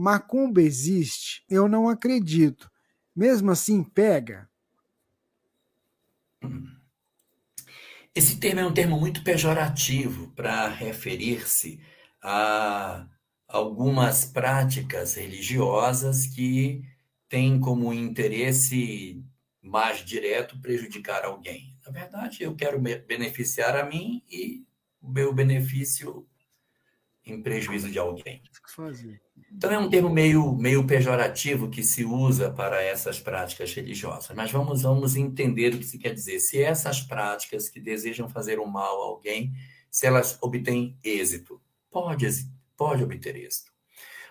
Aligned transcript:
macumba 0.00 0.62
existe? 0.62 1.44
Eu 1.48 1.68
não 1.68 1.88
acredito. 1.88 2.70
Mesmo 3.14 3.50
assim, 3.50 3.82
pega? 3.82 4.48
Esse 8.14 8.40
termo 8.40 8.60
é 8.60 8.66
um 8.66 8.74
termo 8.74 8.98
muito 8.98 9.22
pejorativo 9.22 10.28
para 10.32 10.68
referir-se 10.68 11.80
a 12.22 13.06
algumas 13.46 14.24
práticas 14.24 15.14
religiosas 15.14 16.26
que 16.26 16.82
têm 17.28 17.60
como 17.60 17.92
interesse 17.92 19.22
mais 19.62 20.04
direto 20.04 20.60
prejudicar 20.60 21.24
alguém. 21.24 21.76
Na 21.84 21.92
verdade, 21.92 22.42
eu 22.42 22.54
quero 22.56 22.80
beneficiar 22.80 23.76
a 23.76 23.84
mim 23.84 24.22
e 24.30 24.64
o 25.00 25.10
meu 25.10 25.32
benefício 25.32 26.26
em 27.30 27.42
prejuízo 27.42 27.90
de 27.90 27.98
alguém. 27.98 28.42
Então 29.52 29.70
é 29.70 29.78
um 29.78 29.90
termo 29.90 30.10
meio, 30.10 30.54
meio 30.54 30.86
pejorativo 30.86 31.68
que 31.68 31.82
se 31.82 32.04
usa 32.04 32.50
para 32.50 32.82
essas 32.82 33.18
práticas 33.18 33.72
religiosas. 33.72 34.34
Mas 34.34 34.50
vamos, 34.50 34.82
vamos 34.82 35.16
entender 35.16 35.74
o 35.74 35.78
que 35.78 35.84
se 35.84 35.98
quer 35.98 36.14
dizer. 36.14 36.38
Se 36.40 36.62
essas 36.62 37.00
práticas 37.00 37.68
que 37.68 37.80
desejam 37.80 38.28
fazer 38.28 38.58
o 38.58 38.66
mal 38.66 39.02
a 39.02 39.06
alguém, 39.06 39.52
se 39.90 40.06
elas 40.06 40.38
obtêm 40.40 40.96
êxito, 41.02 41.60
pode, 41.90 42.26
pode 42.76 43.02
obter 43.02 43.36
êxito. 43.36 43.70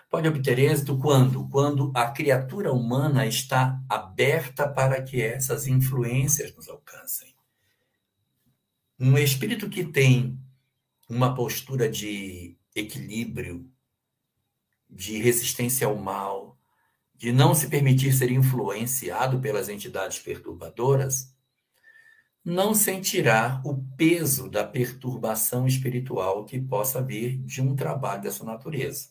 Pode 0.08 0.26
obter 0.26 0.58
êxito 0.58 0.98
quando? 0.98 1.48
Quando 1.48 1.92
a 1.94 2.10
criatura 2.10 2.72
humana 2.72 3.26
está 3.26 3.80
aberta 3.88 4.68
para 4.68 5.00
que 5.02 5.22
essas 5.22 5.68
influências 5.68 6.54
nos 6.56 6.68
alcancem. 6.68 7.32
Um 8.98 9.16
espírito 9.16 9.70
que 9.70 9.84
tem 9.84 10.36
uma 11.08 11.34
postura 11.34 11.88
de 11.88 12.56
equilíbrio, 12.74 13.70
de 14.88 15.18
resistência 15.18 15.86
ao 15.86 15.96
mal, 15.96 16.58
de 17.14 17.32
não 17.32 17.54
se 17.54 17.68
permitir 17.68 18.12
ser 18.12 18.30
influenciado 18.30 19.38
pelas 19.40 19.68
entidades 19.68 20.18
perturbadoras, 20.18 21.34
não 22.44 22.74
sentirá 22.74 23.60
o 23.64 23.76
peso 23.96 24.48
da 24.48 24.64
perturbação 24.64 25.66
espiritual 25.66 26.44
que 26.44 26.58
possa 26.58 27.02
vir 27.02 27.36
de 27.38 27.60
um 27.60 27.76
trabalho 27.76 28.22
dessa 28.22 28.44
natureza. 28.44 29.10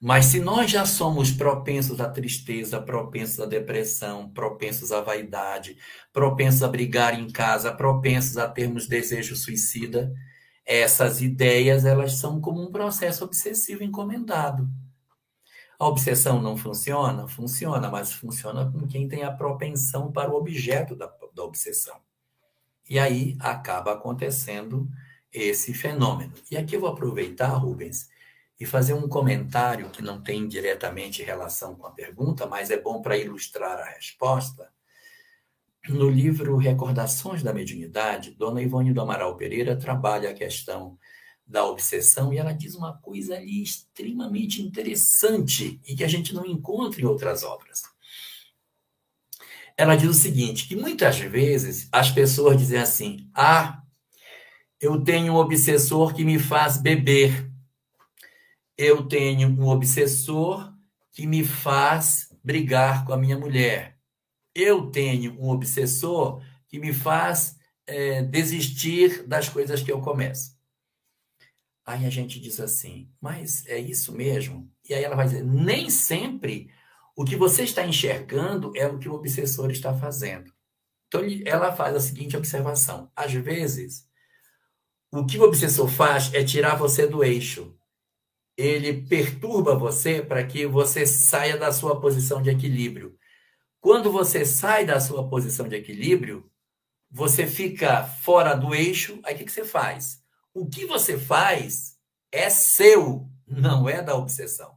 Mas 0.00 0.26
se 0.26 0.40
nós 0.40 0.70
já 0.70 0.84
somos 0.84 1.30
propensos 1.30 2.00
à 2.00 2.08
tristeza, 2.08 2.80
propensos 2.80 3.40
à 3.40 3.46
depressão, 3.46 4.28
propensos 4.30 4.92
à 4.92 5.00
vaidade, 5.00 5.78
propensos 6.12 6.62
a 6.62 6.68
brigar 6.68 7.18
em 7.18 7.28
casa, 7.30 7.72
propensos 7.72 8.36
a 8.36 8.46
termos 8.46 8.86
desejo 8.86 9.34
suicida, 9.34 10.14
essas 10.66 11.22
ideias 11.22 11.84
elas 11.84 12.14
são 12.14 12.40
como 12.40 12.60
um 12.60 12.72
processo 12.72 13.24
obsessivo 13.24 13.84
encomendado. 13.84 14.68
A 15.78 15.86
obsessão 15.86 16.42
não 16.42 16.56
funciona? 16.56 17.28
Funciona, 17.28 17.88
mas 17.88 18.12
funciona 18.12 18.70
com 18.70 18.86
quem 18.88 19.06
tem 19.06 19.22
a 19.22 19.30
propensão 19.30 20.10
para 20.10 20.32
o 20.32 20.36
objeto 20.36 20.96
da, 20.96 21.06
da 21.34 21.44
obsessão. 21.44 22.00
E 22.88 22.98
aí 22.98 23.36
acaba 23.38 23.92
acontecendo 23.92 24.88
esse 25.32 25.72
fenômeno. 25.74 26.32
E 26.50 26.56
aqui 26.56 26.76
eu 26.76 26.80
vou 26.80 26.88
aproveitar, 26.88 27.48
Rubens, 27.48 28.08
e 28.58 28.64
fazer 28.64 28.94
um 28.94 29.08
comentário 29.08 29.90
que 29.90 30.00
não 30.00 30.22
tem 30.22 30.48
diretamente 30.48 31.22
relação 31.22 31.74
com 31.74 31.86
a 31.86 31.90
pergunta, 31.90 32.46
mas 32.46 32.70
é 32.70 32.80
bom 32.80 33.02
para 33.02 33.18
ilustrar 33.18 33.78
a 33.78 33.84
resposta, 33.84 34.72
no 35.88 36.08
livro 36.10 36.56
Recordações 36.56 37.42
da 37.42 37.52
Mediunidade, 37.52 38.32
Dona 38.32 38.62
Ivone 38.62 38.92
do 38.92 39.00
Amaral 39.00 39.36
Pereira 39.36 39.76
trabalha 39.76 40.30
a 40.30 40.34
questão 40.34 40.98
da 41.46 41.64
obsessão 41.64 42.32
e 42.32 42.38
ela 42.38 42.52
diz 42.52 42.74
uma 42.74 42.96
coisa 42.98 43.36
ali 43.36 43.62
extremamente 43.62 44.60
interessante 44.60 45.80
e 45.86 45.94
que 45.94 46.02
a 46.02 46.08
gente 46.08 46.34
não 46.34 46.44
encontra 46.44 47.00
em 47.00 47.04
outras 47.04 47.44
obras. 47.44 47.82
Ela 49.76 49.94
diz 49.94 50.10
o 50.10 50.14
seguinte, 50.14 50.66
que 50.66 50.74
muitas 50.74 51.18
vezes 51.18 51.88
as 51.92 52.10
pessoas 52.10 52.58
dizem 52.58 52.80
assim: 52.80 53.30
"Ah, 53.34 53.82
eu 54.80 55.02
tenho 55.04 55.34
um 55.34 55.36
obsessor 55.36 56.14
que 56.14 56.24
me 56.24 56.38
faz 56.38 56.78
beber. 56.78 57.50
Eu 58.76 59.06
tenho 59.06 59.48
um 59.48 59.68
obsessor 59.68 60.72
que 61.12 61.26
me 61.26 61.44
faz 61.44 62.28
brigar 62.42 63.04
com 63.04 63.12
a 63.12 63.16
minha 63.16 63.38
mulher 63.38 63.95
eu 64.56 64.90
tenho 64.90 65.38
um 65.38 65.50
obsessor 65.50 66.42
que 66.66 66.78
me 66.78 66.92
faz 66.92 67.58
é, 67.86 68.22
desistir 68.22 69.22
das 69.28 69.48
coisas 69.48 69.82
que 69.82 69.92
eu 69.92 70.00
começo. 70.00 70.56
Aí 71.84 72.04
a 72.04 72.10
gente 72.10 72.40
diz 72.40 72.58
assim, 72.58 73.08
mas 73.20 73.64
é 73.66 73.78
isso 73.78 74.12
mesmo? 74.12 74.68
E 74.88 74.94
aí 74.94 75.04
ela 75.04 75.14
vai 75.14 75.26
dizer, 75.26 75.44
nem 75.44 75.90
sempre 75.90 76.70
o 77.14 77.24
que 77.24 77.36
você 77.36 77.62
está 77.62 77.86
enxergando 77.86 78.72
é 78.76 78.86
o 78.86 78.98
que 78.98 79.08
o 79.08 79.14
obsessor 79.14 79.70
está 79.70 79.94
fazendo. 79.94 80.52
Então 81.08 81.22
ela 81.44 81.74
faz 81.74 81.94
a 81.94 82.00
seguinte 82.00 82.36
observação: 82.36 83.10
às 83.14 83.32
vezes, 83.32 84.06
o 85.12 85.24
que 85.24 85.38
o 85.38 85.42
obsessor 85.42 85.88
faz 85.88 86.32
é 86.34 86.44
tirar 86.44 86.74
você 86.74 87.06
do 87.06 87.22
eixo. 87.22 87.74
Ele 88.56 89.06
perturba 89.06 89.74
você 89.74 90.22
para 90.22 90.44
que 90.44 90.66
você 90.66 91.06
saia 91.06 91.56
da 91.56 91.72
sua 91.72 92.00
posição 92.00 92.42
de 92.42 92.50
equilíbrio. 92.50 93.16
Quando 93.86 94.10
você 94.10 94.44
sai 94.44 94.84
da 94.84 94.98
sua 94.98 95.28
posição 95.28 95.68
de 95.68 95.76
equilíbrio, 95.76 96.50
você 97.08 97.46
fica 97.46 98.02
fora 98.02 98.52
do 98.52 98.74
eixo, 98.74 99.20
aí 99.22 99.36
o 99.36 99.38
que, 99.38 99.44
que 99.44 99.52
você 99.52 99.64
faz? 99.64 100.24
O 100.52 100.66
que 100.68 100.84
você 100.84 101.16
faz 101.16 101.96
é 102.32 102.50
seu, 102.50 103.30
não 103.46 103.88
é 103.88 104.02
da 104.02 104.16
obsessão. 104.16 104.74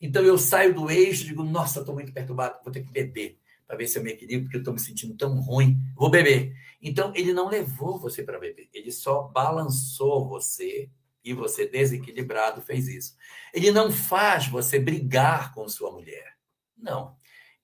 Então 0.00 0.24
eu 0.24 0.36
saio 0.36 0.74
do 0.74 0.90
eixo, 0.90 1.24
digo, 1.24 1.44
nossa, 1.44 1.78
estou 1.78 1.94
muito 1.94 2.12
perturbado, 2.12 2.58
vou 2.64 2.72
ter 2.72 2.82
que 2.82 2.90
beber 2.90 3.38
para 3.64 3.76
ver 3.76 3.86
se 3.86 3.96
eu 3.96 4.02
me 4.02 4.10
equilibro, 4.10 4.46
porque 4.46 4.56
eu 4.56 4.62
estou 4.62 4.74
me 4.74 4.80
sentindo 4.80 5.16
tão 5.16 5.40
ruim, 5.40 5.80
vou 5.94 6.10
beber. 6.10 6.52
Então 6.82 7.12
ele 7.14 7.32
não 7.32 7.48
levou 7.48 7.96
você 7.96 8.24
para 8.24 8.40
beber, 8.40 8.68
ele 8.74 8.90
só 8.90 9.22
balançou 9.28 10.28
você 10.28 10.90
e 11.22 11.32
você 11.32 11.64
desequilibrado 11.64 12.60
fez 12.60 12.88
isso. 12.88 13.14
Ele 13.54 13.70
não 13.70 13.92
faz 13.92 14.48
você 14.48 14.80
brigar 14.80 15.54
com 15.54 15.68
sua 15.68 15.92
mulher. 15.92 16.36
Não 16.76 17.16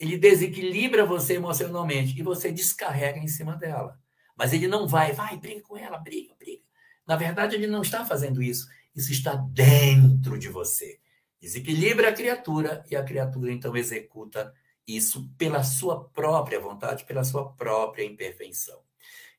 ele 0.04 0.18
desequilibra 0.18 1.04
você 1.04 1.34
emocionalmente 1.34 2.18
e 2.18 2.22
você 2.22 2.52
descarrega 2.52 3.18
em 3.18 3.28
cima 3.28 3.56
dela. 3.56 3.98
Mas 4.36 4.52
ele 4.52 4.68
não 4.68 4.86
vai, 4.86 5.12
vai, 5.12 5.36
briga 5.36 5.62
com 5.62 5.76
ela, 5.76 5.98
briga, 5.98 6.34
briga. 6.38 6.62
Na 7.06 7.16
verdade, 7.16 7.54
ele 7.54 7.66
não 7.66 7.82
está 7.82 8.04
fazendo 8.04 8.42
isso. 8.42 8.68
Isso 8.94 9.12
está 9.12 9.34
dentro 9.34 10.38
de 10.38 10.48
você. 10.48 10.98
Desequilibra 11.40 12.08
a 12.08 12.12
criatura 12.12 12.84
e 12.90 12.96
a 12.96 13.02
criatura 13.02 13.52
então 13.52 13.76
executa 13.76 14.52
isso 14.86 15.30
pela 15.36 15.62
sua 15.62 16.04
própria 16.04 16.60
vontade, 16.60 17.04
pela 17.04 17.24
sua 17.24 17.52
própria 17.52 18.04
imperfeição. 18.04 18.80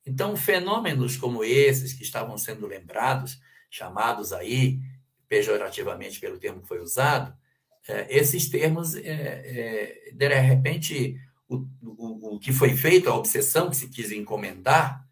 Então, 0.05 0.35
fenômenos 0.35 1.17
como 1.17 1.43
esses 1.43 1.93
que 1.93 2.03
estavam 2.03 2.37
sendo 2.37 2.67
lembrados, 2.67 3.39
chamados 3.69 4.31
aí 4.31 4.79
pejorativamente 5.27 6.19
pelo 6.19 6.37
termo 6.37 6.61
que 6.61 6.67
foi 6.67 6.79
usado, 6.79 7.35
esses 8.09 8.49
termos, 8.49 8.95
é, 8.95 9.01
é, 9.03 10.11
de 10.11 10.27
repente, 10.27 11.19
o, 11.47 11.65
o, 11.81 12.35
o 12.35 12.39
que 12.39 12.51
foi 12.51 12.75
feito, 12.75 13.09
a 13.09 13.15
obsessão 13.15 13.69
que 13.69 13.75
se 13.75 13.89
quis 13.89 14.11
encomendar, 14.11 15.07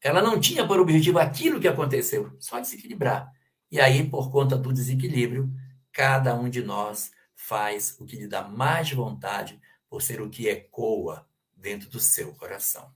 ela 0.00 0.22
não 0.22 0.38
tinha 0.38 0.66
por 0.66 0.78
objetivo 0.78 1.18
aquilo 1.18 1.58
que 1.58 1.66
aconteceu, 1.66 2.36
só 2.38 2.60
desequilibrar. 2.60 3.32
E 3.70 3.80
aí, 3.80 4.08
por 4.08 4.30
conta 4.30 4.56
do 4.56 4.72
desequilíbrio, 4.72 5.50
cada 5.92 6.34
um 6.34 6.48
de 6.48 6.62
nós 6.62 7.10
faz 7.34 7.96
o 7.98 8.04
que 8.04 8.16
lhe 8.16 8.28
dá 8.28 8.42
mais 8.42 8.90
vontade, 8.92 9.60
por 9.88 10.02
ser 10.02 10.20
o 10.20 10.30
que 10.30 10.48
ecoa 10.48 11.26
dentro 11.56 11.88
do 11.88 11.98
seu 11.98 12.32
coração. 12.34 12.92